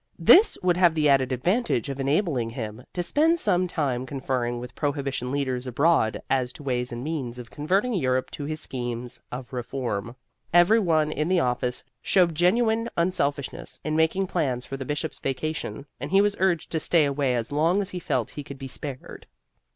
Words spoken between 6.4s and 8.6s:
to ways and means of converting Europe to his